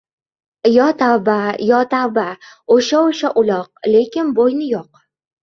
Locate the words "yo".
0.75-0.85, 1.71-1.81